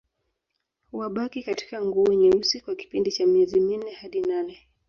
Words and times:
Wabaki 0.91 1.43
katika 1.43 1.85
nguo 1.85 2.13
nyeusi 2.13 2.61
kwa 2.61 2.75
kipindi 2.75 3.11
cha 3.11 3.25
miezi 3.27 3.59
minne 3.59 3.91
hadi 3.91 4.21
nane 4.21 4.59